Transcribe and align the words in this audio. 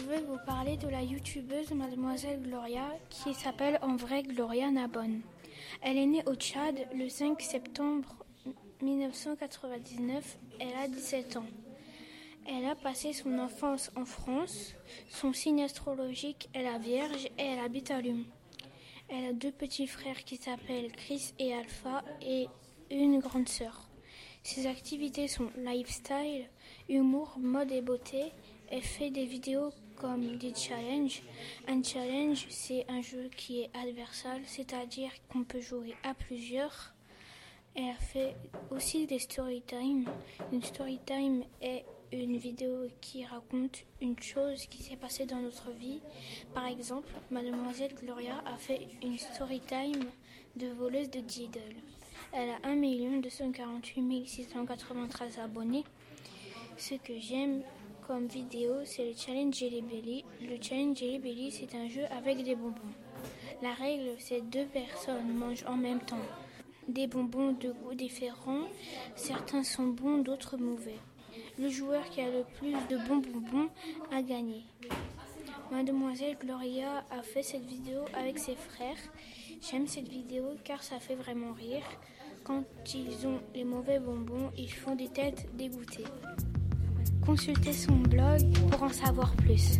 vais 0.00 0.20
vous 0.20 0.38
parler 0.46 0.76
de 0.76 0.88
la 0.88 1.02
youtubeuse 1.02 1.72
Mademoiselle 1.72 2.40
Gloria 2.40 2.88
qui 3.10 3.34
s'appelle 3.34 3.78
en 3.82 3.96
vrai 3.96 4.22
Gloria 4.22 4.70
Nabon. 4.70 5.20
Elle 5.82 5.98
est 5.98 6.06
née 6.06 6.22
au 6.26 6.34
Tchad 6.34 6.86
le 6.94 7.08
5 7.08 7.40
septembre 7.42 8.24
1999. 8.80 10.38
Elle 10.60 10.74
a 10.82 10.88
17 10.88 11.36
ans. 11.36 11.46
Elle 12.46 12.64
a 12.64 12.74
passé 12.74 13.12
son 13.12 13.38
enfance 13.38 13.90
en 13.94 14.04
France. 14.04 14.74
Son 15.10 15.32
signe 15.32 15.62
astrologique 15.62 16.48
est 16.54 16.62
la 16.62 16.78
Vierge 16.78 17.26
et 17.38 17.44
elle 17.44 17.58
habite 17.58 17.90
à 17.90 18.00
Lyon. 18.00 18.24
Elle 19.08 19.26
a 19.26 19.32
deux 19.32 19.52
petits 19.52 19.86
frères 19.86 20.24
qui 20.24 20.36
s'appellent 20.36 20.92
Chris 20.92 21.34
et 21.38 21.52
Alpha 21.52 22.02
et 22.22 22.46
une 22.90 23.18
grande 23.18 23.48
sœur. 23.48 23.91
Ses 24.42 24.66
activités 24.66 25.28
sont 25.28 25.50
lifestyle, 25.56 26.46
humour, 26.88 27.36
mode 27.38 27.70
et 27.70 27.80
beauté. 27.80 28.32
Elle 28.70 28.82
fait 28.82 29.10
des 29.10 29.24
vidéos 29.24 29.70
comme 29.96 30.36
des 30.36 30.54
challenges. 30.54 31.22
Un 31.68 31.82
challenge, 31.82 32.46
c'est 32.50 32.84
un 32.88 33.02
jeu 33.02 33.30
qui 33.36 33.60
est 33.60 33.70
adversal, 33.74 34.40
c'est-à-dire 34.46 35.10
qu'on 35.28 35.44
peut 35.44 35.60
jouer 35.60 35.94
à 36.02 36.14
plusieurs. 36.14 36.92
Elle 37.74 37.94
fait 37.94 38.34
aussi 38.70 39.06
des 39.06 39.20
story 39.20 39.62
time. 39.62 40.06
Une 40.52 40.62
story 40.62 40.98
time 41.06 41.44
est 41.60 41.84
une 42.12 42.36
vidéo 42.36 42.88
qui 43.00 43.24
raconte 43.24 43.84
une 44.00 44.18
chose 44.20 44.66
qui 44.66 44.82
s'est 44.82 44.96
passée 44.96 45.24
dans 45.24 45.40
notre 45.40 45.70
vie. 45.70 46.00
Par 46.52 46.66
exemple, 46.66 47.08
mademoiselle 47.30 47.94
Gloria 47.94 48.42
a 48.44 48.56
fait 48.56 48.88
une 49.02 49.16
story 49.18 49.60
time 49.60 50.10
de 50.56 50.66
voleuse 50.68 51.10
de 51.10 51.20
Diddle. 51.20 51.76
Elle 52.34 52.48
a 52.48 52.68
1 52.68 53.20
248 53.20 54.26
693 54.26 55.38
abonnés. 55.38 55.84
Ce 56.78 56.94
que 56.94 57.18
j'aime 57.18 57.62
comme 58.06 58.26
vidéo, 58.26 58.72
c'est 58.84 59.04
le 59.04 59.12
challenge 59.14 59.54
Jelly 59.54 59.82
Belly. 59.82 60.24
Le 60.40 60.56
challenge 60.60 60.96
Jelly 60.96 61.18
Belly, 61.18 61.50
c'est 61.50 61.74
un 61.76 61.88
jeu 61.88 62.04
avec 62.10 62.42
des 62.42 62.54
bonbons. 62.54 62.80
La 63.60 63.74
règle, 63.74 64.14
c'est 64.18 64.40
deux 64.40 64.64
personnes 64.64 65.34
mangent 65.34 65.64
en 65.66 65.76
même 65.76 66.00
temps 66.00 66.16
des 66.88 67.06
bonbons 67.06 67.52
de 67.52 67.70
goûts 67.70 67.94
différents. 67.94 68.66
Certains 69.14 69.62
sont 69.62 69.86
bons, 69.86 70.18
d'autres 70.18 70.56
mauvais. 70.56 70.98
Le 71.58 71.68
joueur 71.68 72.04
qui 72.10 72.20
a 72.20 72.30
le 72.30 72.44
plus 72.58 72.72
de 72.90 72.96
bons 73.08 73.18
bonbons 73.18 73.68
a 74.10 74.22
gagné. 74.22 74.64
Mademoiselle 75.70 76.36
Gloria 76.38 77.04
a 77.10 77.22
fait 77.22 77.42
cette 77.42 77.64
vidéo 77.64 78.00
avec 78.14 78.38
ses 78.38 78.54
frères. 78.54 78.98
J'aime 79.60 79.86
cette 79.86 80.08
vidéo 80.08 80.56
car 80.64 80.82
ça 80.82 80.98
fait 80.98 81.14
vraiment 81.14 81.52
rire. 81.52 81.84
Quand 82.44 82.64
ils 82.94 83.26
ont 83.26 83.40
les 83.54 83.64
mauvais 83.64 83.98
bonbons, 83.98 84.50
ils 84.56 84.72
font 84.72 84.96
des 84.96 85.08
têtes 85.08 85.48
dégoûtées. 85.56 86.04
Consultez 87.24 87.72
son 87.72 87.94
blog 87.94 88.40
pour 88.70 88.82
en 88.82 88.88
savoir 88.90 89.34
plus. 89.36 89.78